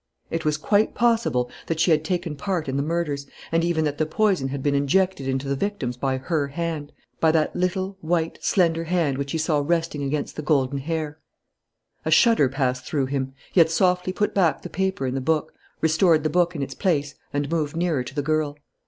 [0.31, 3.99] It was quite possible that she had taken part in the murders, and even that
[3.99, 8.39] the poison had been injected into the victims by her hand, by that little, white,
[8.41, 11.19] slender hand which he saw resting against the golden hair.
[12.03, 13.33] A shudder passed through him.
[13.53, 16.73] He had softly put back the paper in the book, restored the book in its
[16.73, 18.57] place, and moved nearer to the girl.